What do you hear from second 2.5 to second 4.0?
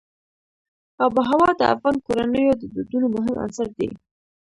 د دودونو مهم عنصر دی.